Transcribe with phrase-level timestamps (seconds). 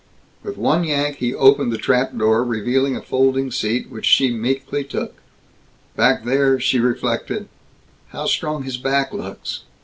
[0.41, 4.83] With one yank he opened the trap door, revealing a folding seat, which she meekly
[4.83, 5.13] took.
[5.95, 7.47] Back there, she reflected,
[8.07, 9.59] "How strong his back looks.